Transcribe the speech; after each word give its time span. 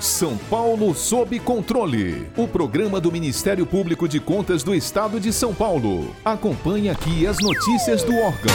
São 0.00 0.34
Paulo 0.48 0.94
sob 0.94 1.38
controle. 1.40 2.26
O 2.34 2.48
programa 2.48 2.98
do 2.98 3.12
Ministério 3.12 3.66
Público 3.66 4.08
de 4.08 4.18
Contas 4.18 4.62
do 4.62 4.74
Estado 4.74 5.20
de 5.20 5.30
São 5.30 5.54
Paulo. 5.54 6.16
Acompanhe 6.24 6.88
aqui 6.88 7.26
as 7.26 7.36
notícias 7.38 8.02
do 8.02 8.16
órgão. 8.16 8.54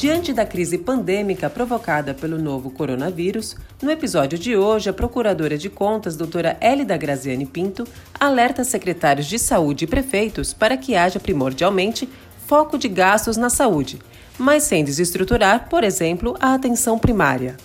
Diante 0.00 0.32
da 0.32 0.44
crise 0.44 0.78
pandêmica 0.78 1.48
provocada 1.48 2.12
pelo 2.12 2.40
novo 2.40 2.72
coronavírus, 2.72 3.54
no 3.80 3.88
episódio 3.88 4.36
de 4.36 4.56
hoje, 4.56 4.90
a 4.90 4.92
Procuradora 4.92 5.56
de 5.56 5.70
Contas, 5.70 6.16
doutora 6.16 6.56
Hélida 6.60 6.96
Graziani 6.96 7.46
Pinto, 7.46 7.86
alerta 8.18 8.64
secretários 8.64 9.28
de 9.28 9.38
saúde 9.38 9.84
e 9.84 9.86
prefeitos 9.86 10.52
para 10.52 10.76
que 10.76 10.96
haja 10.96 11.20
primordialmente 11.20 12.08
foco 12.48 12.76
de 12.76 12.88
gastos 12.88 13.36
na 13.36 13.48
saúde, 13.48 14.00
mas 14.36 14.64
sem 14.64 14.84
desestruturar, 14.84 15.68
por 15.68 15.84
exemplo, 15.84 16.36
a 16.40 16.52
atenção 16.52 16.98
primária. 16.98 17.56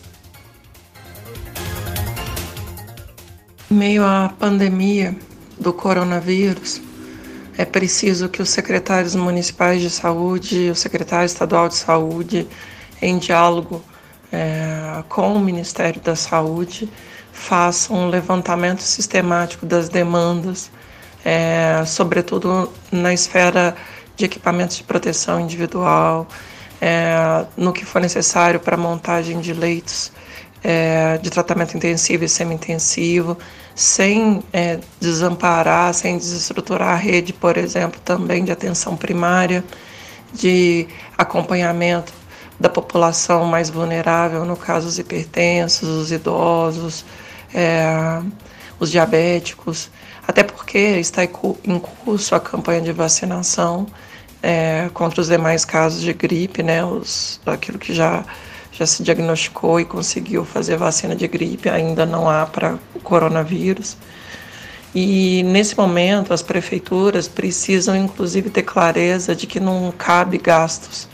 Meio 3.69 4.03
à 4.03 4.29
pandemia 4.29 5.15
do 5.59 5.73
coronavírus, 5.73 6.81
é 7.57 7.65
preciso 7.65 8.29
que 8.29 8.41
os 8.41 8.49
secretários 8.49 9.15
municipais 9.15 9.81
de 9.81 9.89
saúde, 9.89 10.69
o 10.69 10.75
secretário 10.75 11.25
estadual 11.25 11.67
de 11.67 11.75
saúde, 11.75 12.47
em 13.01 13.17
diálogo 13.17 13.83
é, 14.31 15.03
com 15.09 15.33
o 15.33 15.39
Ministério 15.39 15.99
da 16.01 16.15
Saúde, 16.15 16.89
façam 17.33 17.97
um 17.97 18.09
levantamento 18.09 18.81
sistemático 18.81 19.65
das 19.65 19.89
demandas, 19.89 20.71
é, 21.25 21.83
sobretudo 21.85 22.71
na 22.91 23.13
esfera 23.13 23.75
de 24.15 24.25
equipamentos 24.25 24.77
de 24.77 24.83
proteção 24.83 25.39
individual, 25.39 26.27
é, 26.79 27.45
no 27.57 27.73
que 27.73 27.85
for 27.85 27.99
necessário 27.99 28.59
para 28.59 28.77
montagem 28.77 29.39
de 29.41 29.51
leitos 29.51 30.11
é, 30.63 31.17
de 31.17 31.29
tratamento 31.29 31.75
intensivo 31.75 32.23
e 32.23 32.29
semi-intensivo, 32.29 33.37
sem 33.77 34.43
é, 34.51 34.79
desamparar, 34.99 35.93
sem 35.93 36.17
desestruturar 36.17 36.89
a 36.89 36.95
rede, 36.95 37.31
por 37.31 37.57
exemplo, 37.57 38.01
também 38.03 38.43
de 38.43 38.51
atenção 38.51 38.97
primária, 38.97 39.63
de 40.33 40.87
acompanhamento 41.15 42.11
da 42.59 42.69
população 42.69 43.45
mais 43.45 43.69
vulnerável, 43.69 44.43
no 44.45 44.57
caso 44.57 44.87
os 44.87 44.97
hipertensos, 44.97 45.87
os 45.87 46.11
idosos, 46.11 47.05
é, 47.53 48.19
os 48.79 48.89
diabéticos, 48.89 49.91
até 50.27 50.41
porque 50.41 50.79
está 50.79 51.23
em 51.23 51.79
curso 51.79 52.33
a 52.33 52.39
campanha 52.39 52.81
de 52.81 52.91
vacinação 52.91 53.85
é, 54.41 54.89
contra 54.91 55.21
os 55.21 55.27
demais 55.27 55.63
casos 55.63 56.01
de 56.01 56.13
gripe, 56.13 56.63
né, 56.63 56.83
os, 56.83 57.39
aquilo 57.45 57.77
que 57.77 57.93
já 57.93 58.25
já 58.77 58.85
se 58.85 59.01
diagnosticou 59.01 59.79
e 59.79 59.85
conseguiu 59.85 60.45
fazer 60.45 60.77
vacina 60.77 61.15
de 61.15 61.27
gripe, 61.27 61.67
ainda 61.67 62.05
não 62.05 62.29
há 62.29 62.45
para 62.45 62.77
o 62.93 62.99
coronavírus. 62.99 63.97
E 64.93 65.41
nesse 65.43 65.75
momento 65.75 66.31
as 66.33 66.43
prefeituras 66.43 67.27
precisam 67.27 67.95
inclusive 67.95 68.49
ter 68.49 68.61
clareza 68.61 69.35
de 69.35 69.47
que 69.47 69.59
não 69.59 69.91
cabe 69.97 70.37
gastos 70.37 71.07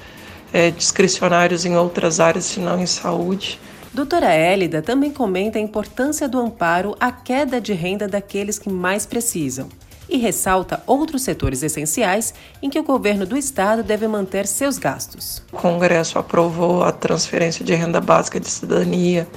é, 0.51 0.71
discricionários 0.71 1.65
em 1.65 1.75
outras 1.75 2.19
áreas, 2.19 2.45
senão 2.45 2.79
em 2.79 2.85
saúde. 2.85 3.59
Doutora 3.93 4.33
Hélida 4.33 4.81
também 4.81 5.11
comenta 5.11 5.57
a 5.57 5.61
importância 5.61 6.27
do 6.27 6.39
amparo 6.39 6.95
à 6.99 7.11
queda 7.11 7.61
de 7.61 7.73
renda 7.73 8.07
daqueles 8.07 8.59
que 8.59 8.69
mais 8.69 9.05
precisam 9.05 9.69
e 10.13 10.17
ressalta 10.17 10.83
outros 10.85 11.23
setores 11.23 11.63
essenciais 11.63 12.35
em 12.61 12.69
que 12.69 12.79
o 12.79 12.83
governo 12.83 13.25
do 13.25 13.35
estado 13.35 13.81
deve 13.81 14.07
manter 14.07 14.45
seus 14.45 14.77
gastos. 14.77 15.41
O 15.51 15.57
Congresso 15.57 16.19
aprovou 16.19 16.83
a 16.83 16.91
transferência 16.91 17.65
de 17.65 17.73
renda 17.73 17.99
básica 17.99 18.39
de 18.39 18.47
cidadania 18.47 19.27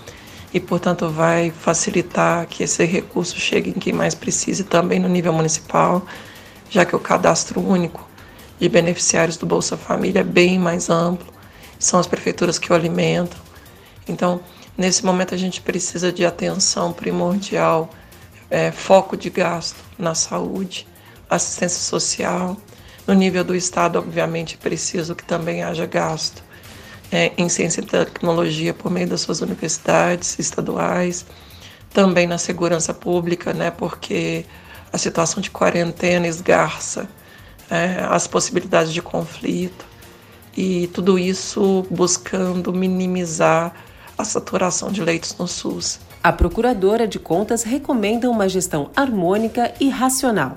e, 0.53 0.61
portanto, 0.61 1.09
vai 1.09 1.51
facilitar 1.51 2.47
que 2.47 2.63
esse 2.63 2.85
recurso 2.85 3.41
chegue 3.41 3.71
em 3.71 3.73
quem 3.73 3.95
mais 3.95 4.15
precisa 4.15 4.65
também 4.65 5.01
no 5.01 5.09
nível 5.09 5.33
municipal, 5.33 6.05
já 6.69 6.85
que 6.85 6.95
o 6.95 7.01
cadastro 7.01 7.59
único 7.59 8.07
de 8.61 8.69
beneficiários 8.69 9.39
do 9.39 9.47
Bolsa 9.47 9.79
Família 9.79 10.21
é 10.21 10.25
bem 10.25 10.59
mais 10.59 10.91
amplo, 10.91 11.33
são 11.79 11.99
as 11.99 12.07
prefeituras 12.07 12.59
que 12.59 12.71
o 12.71 12.75
alimentam. 12.77 13.39
Então, 14.07 14.41
nesse 14.77 15.07
momento, 15.07 15.35
a 15.35 15.39
gente 15.39 15.63
precisa 15.63 16.13
de 16.13 16.25
atenção 16.25 16.93
primordial 16.93 17.89
é, 18.51 18.71
foco 18.71 19.17
de 19.17 19.31
gasto 19.31 19.77
na 19.99 20.15
saúde, 20.15 20.87
assistência 21.29 21.81
social. 21.81 22.57
No 23.07 23.15
nível 23.15 23.45
do 23.45 23.55
Estado, 23.55 23.99
obviamente, 23.99 24.55
é 24.55 24.63
preciso 24.63 25.15
que 25.15 25.25
também 25.25 25.63
haja 25.63 25.87
gasto 25.87 26.43
é, 27.11 27.33
em 27.37 27.49
ciência 27.49 27.81
e 27.81 27.85
tecnologia 27.85 28.75
por 28.75 28.91
meio 28.91 29.09
das 29.09 29.21
suas 29.21 29.41
universidades 29.41 30.39
estaduais, 30.39 31.25
também 31.93 32.27
na 32.27 32.39
segurança 32.39 32.93
pública, 32.93 33.53
né, 33.53 33.71
porque 33.71 34.45
a 34.93 34.99
situação 34.99 35.41
de 35.41 35.51
quarentena 35.51 36.27
esgarça 36.27 37.09
é, 37.71 38.07
as 38.09 38.27
possibilidades 38.27 38.93
de 38.93 39.03
conflito 39.03 39.85
e 40.57 40.89
tudo 40.89 41.19
isso 41.19 41.87
buscando 41.91 42.73
minimizar 42.73 43.75
a 44.17 44.25
saturação 44.25 44.91
de 44.91 45.03
leitos 45.03 45.37
no 45.37 45.47
SUS. 45.47 46.01
A 46.27 46.33
Procuradora 46.33 47.07
de 47.07 47.21
Contas 47.21 47.63
recomenda 47.63 48.29
uma 48.29 48.49
gestão 48.49 48.91
harmônica 48.97 49.73
e 49.79 49.89
racional. 49.89 50.57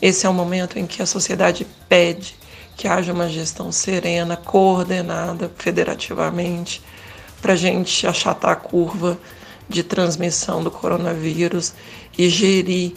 Esse 0.00 0.26
é 0.26 0.28
o 0.28 0.32
momento 0.32 0.78
em 0.78 0.86
que 0.86 1.02
a 1.02 1.06
sociedade 1.06 1.66
pede 1.88 2.36
que 2.76 2.86
haja 2.86 3.12
uma 3.12 3.28
gestão 3.28 3.72
serena, 3.72 4.36
coordenada 4.36 5.50
federativamente, 5.58 6.84
para 7.42 7.54
a 7.54 7.56
gente 7.56 8.06
achatar 8.06 8.52
a 8.52 8.54
curva 8.54 9.18
de 9.68 9.82
transmissão 9.82 10.62
do 10.62 10.70
coronavírus 10.70 11.74
e 12.16 12.28
gerir 12.28 12.92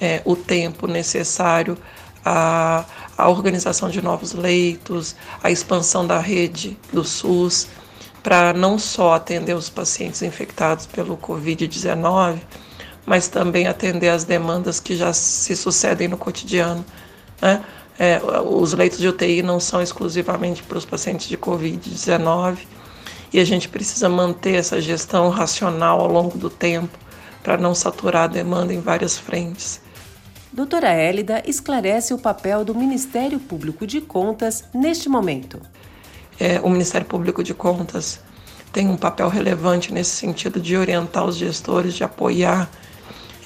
é, 0.00 0.22
o 0.24 0.34
tempo 0.34 0.86
necessário 0.86 1.76
à, 2.24 2.86
à 3.18 3.28
organização 3.28 3.90
de 3.90 4.00
novos 4.00 4.32
leitos, 4.32 5.14
à 5.42 5.50
expansão 5.50 6.06
da 6.06 6.18
rede 6.18 6.78
do 6.90 7.04
SUS 7.04 7.68
para 8.24 8.54
não 8.54 8.78
só 8.78 9.12
atender 9.12 9.54
os 9.54 9.68
pacientes 9.68 10.22
infectados 10.22 10.86
pelo 10.86 11.14
Covid-19, 11.14 12.38
mas 13.04 13.28
também 13.28 13.66
atender 13.66 14.08
as 14.08 14.24
demandas 14.24 14.80
que 14.80 14.96
já 14.96 15.12
se 15.12 15.54
sucedem 15.54 16.08
no 16.08 16.16
cotidiano. 16.16 16.82
Né? 17.40 17.62
É, 17.98 18.18
os 18.42 18.72
leitos 18.72 18.98
de 18.98 19.06
UTI 19.06 19.42
não 19.42 19.60
são 19.60 19.82
exclusivamente 19.82 20.62
para 20.62 20.78
os 20.78 20.86
pacientes 20.86 21.28
de 21.28 21.36
Covid-19 21.36 22.60
e 23.30 23.38
a 23.38 23.44
gente 23.44 23.68
precisa 23.68 24.08
manter 24.08 24.54
essa 24.54 24.80
gestão 24.80 25.28
racional 25.28 26.00
ao 26.00 26.08
longo 26.08 26.38
do 26.38 26.48
tempo 26.48 26.98
para 27.42 27.58
não 27.58 27.74
saturar 27.74 28.24
a 28.24 28.28
demanda 28.28 28.72
em 28.72 28.80
várias 28.80 29.18
frentes. 29.18 29.82
Doutora 30.50 30.88
Hélida 30.88 31.42
esclarece 31.46 32.14
o 32.14 32.18
papel 32.18 32.64
do 32.64 32.74
Ministério 32.74 33.38
Público 33.38 33.86
de 33.86 34.00
Contas 34.00 34.64
neste 34.72 35.10
momento 35.10 35.60
é, 36.38 36.60
o 36.60 36.68
Ministério 36.68 37.06
Público 37.06 37.42
de 37.42 37.54
Contas 37.54 38.20
tem 38.72 38.88
um 38.88 38.96
papel 38.96 39.28
relevante 39.28 39.92
nesse 39.92 40.16
sentido 40.16 40.60
de 40.60 40.76
orientar 40.76 41.24
os 41.24 41.36
gestores, 41.36 41.94
de 41.94 42.02
apoiar 42.02 42.68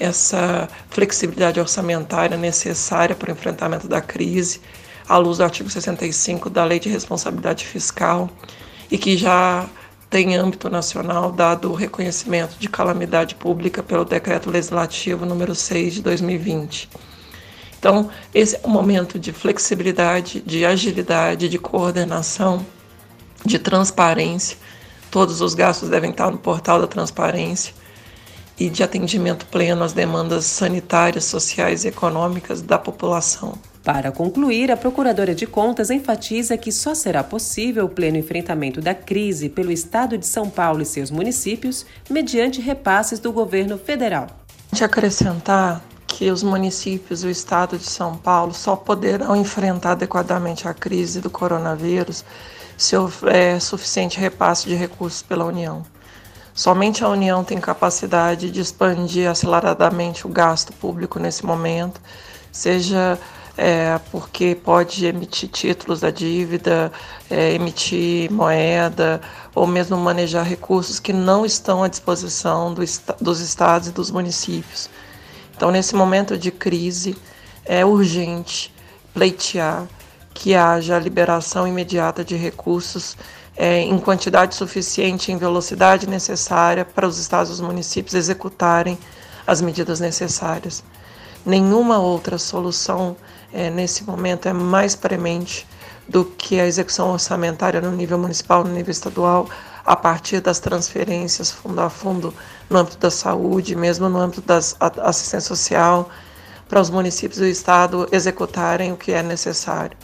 essa 0.00 0.69
flexibilidade 0.88 1.60
orçamentária 1.60 2.37
necessária 2.37 3.15
para 3.15 3.28
o 3.28 3.32
enfrentamento 3.32 3.87
da 3.87 4.00
crise, 4.00 4.60
à 5.06 5.19
luz 5.19 5.38
do 5.38 5.44
artigo 5.44 5.69
65 5.69 6.48
da 6.48 6.65
Lei 6.65 6.78
de 6.78 6.88
Responsabilidade 6.88 7.66
Fiscal, 7.66 8.31
e 8.91 8.97
que 8.97 9.19
já 9.19 9.69
tem 10.09 10.34
âmbito 10.34 10.71
nacional 10.71 11.31
dado 11.31 11.71
o 11.71 11.75
reconhecimento 11.75 12.56
de 12.59 12.69
calamidade 12.69 13.34
pública 13.34 13.82
pelo 13.82 14.06
Decreto 14.06 14.50
Legislativo 14.50 15.27
número 15.27 15.54
6 15.54 15.94
de 15.94 16.03
2020. 16.03 16.88
Então, 17.78 18.09
esse 18.34 18.56
é 18.56 18.60
um 18.65 18.71
momento 18.71 19.19
de 19.19 19.32
flexibilidade, 19.32 20.41
de 20.41 20.65
agilidade, 20.65 21.48
de 21.48 21.59
coordenação 21.59 22.65
de 23.48 23.59
transparência. 23.59 24.56
Todos 25.10 25.41
os 25.41 25.54
gastos 25.54 25.88
devem 25.88 26.10
estar 26.10 26.30
no 26.30 26.39
portal 26.39 26.80
da 26.80 26.86
transparência 26.86 27.74
e 28.60 28.68
de 28.68 28.83
atendimento 28.83 29.47
pleno 29.47 29.83
às 29.83 29.92
demandas 29.92 30.45
sanitárias, 30.45 31.24
sociais 31.24 31.84
e 31.84 31.89
econômicas 31.89 32.60
da 32.60 32.78
população. 32.78 33.59
Para 33.83 34.12
concluir, 34.12 34.71
a 34.71 34.77
Procuradora 34.77 35.34
de 35.34 35.47
Contas 35.47 35.89
enfatiza 35.89 36.59
que 36.59 36.71
só 36.71 36.95
será 36.95 37.24
possível 37.24 37.86
o 37.86 37.89
pleno 37.89 38.18
enfrentamento 38.18 38.83
da 38.83 38.95
crise 38.95 39.48
pelo 39.48 39.72
Estado 39.72 40.18
de 40.18 40.27
São 40.27 40.51
Paulo 40.51 40.83
e 40.83 40.84
seus 40.84 41.10
municípios 41.10 41.86
mediante 42.10 42.60
repasses 42.60 43.18
do 43.18 43.33
governo 43.33 43.78
federal. 43.78 44.27
De 44.71 44.84
acrescentar 44.84 45.83
que 46.06 46.30
os 46.30 46.42
municípios 46.42 47.22
do 47.22 47.30
Estado 47.30 47.78
de 47.78 47.89
São 47.89 48.16
Paulo 48.16 48.53
só 48.53 48.77
poderão 48.77 49.34
enfrentar 49.36 49.92
adequadamente 49.92 50.68
a 50.68 50.74
crise 50.74 51.21
do 51.21 51.30
coronavírus 51.30 52.24
se 52.78 52.97
houver 52.97 53.60
suficiente 53.60 54.21
repasse 54.21 54.69
de 54.69 54.75
recursos 54.77 55.21
pela 55.21 55.45
União. 55.45 55.84
Somente 56.54 57.04
a 57.04 57.09
União 57.09 57.42
tem 57.42 57.60
capacidade 57.60 58.51
de 58.51 58.60
expandir 58.60 59.28
aceleradamente 59.28 60.27
o 60.27 60.30
gasto 60.30 60.72
público 60.72 61.19
nesse 61.19 61.45
momento, 61.45 62.01
seja 62.53 63.19
é, 63.57 63.98
porque 64.13 64.54
pode 64.54 65.04
emitir 65.04 65.48
títulos 65.48 66.01
da 66.01 66.10
dívida, 66.10 66.92
é, 67.28 67.53
emitir 67.53 68.30
moeda 68.30 69.21
ou 69.54 69.66
mesmo 69.66 69.97
manejar 69.97 70.45
recursos 70.45 71.01
que 71.01 71.13
não 71.13 71.45
estão 71.45 71.83
à 71.83 71.89
disposição 71.89 72.72
do, 72.72 72.83
dos 73.21 73.41
estados 73.41 73.89
e 73.89 73.92
dos 73.92 74.13
municípios. 74.13 74.89
Então, 75.57 75.72
nesse 75.72 75.97
momento 75.97 76.39
de 76.39 76.53
crise, 76.53 77.16
é 77.65 77.84
urgente 77.84 78.72
pleitear 79.13 79.89
que 80.39 80.55
haja 80.55 80.95
a 80.95 81.01
liberação 81.01 81.67
imediata 81.67 82.25
de 82.25 82.37
recursos 82.37 83.17
é, 83.57 83.81
em 83.81 83.99
quantidade 83.99 84.55
suficiente, 84.55 85.33
em 85.33 85.37
velocidade 85.37 86.09
necessária 86.09 86.85
para 86.85 87.09
os 87.09 87.19
estados 87.19 87.51
e 87.51 87.55
os 87.55 87.61
municípios 87.61 88.15
executarem 88.15 88.97
as 89.45 89.61
medidas 89.61 89.99
necessárias. 89.99 90.85
Nenhuma 91.45 91.99
outra 91.99 92.39
solução 92.39 93.17
é, 93.53 93.69
nesse 93.69 94.05
momento 94.05 94.47
é 94.47 94.53
mais 94.53 94.95
premente 94.95 95.67
do 96.09 96.25
que 96.25 96.61
a 96.61 96.67
execução 96.67 97.11
orçamentária 97.11 97.81
no 97.81 97.91
nível 97.91 98.17
municipal, 98.17 98.63
no 98.63 98.73
nível 98.73 98.93
estadual, 98.93 99.49
a 99.85 99.97
partir 99.97 100.41
das 100.41 100.61
transferências 100.61 101.51
fundo 101.51 101.81
a 101.81 101.91
fundo 101.91 102.33
no 102.71 102.79
âmbito 102.79 102.99
da 102.99 103.11
saúde, 103.11 103.75
mesmo 103.75 104.09
no 104.09 104.19
âmbito 104.19 104.43
da 104.43 104.59
assistência 104.59 105.41
social, 105.41 106.09
para 106.69 106.81
os 106.81 106.91
municípios 106.91 107.41
e 107.41 107.43
o 107.43 107.49
Estado 107.49 108.09
executarem 108.13 108.93
o 108.93 108.97
que 108.97 109.11
é 109.11 109.21
necessário. 109.21 109.97